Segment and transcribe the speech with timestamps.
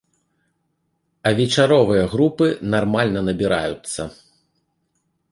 [1.29, 4.01] А вечаровыя групы нармальна набіраюцца.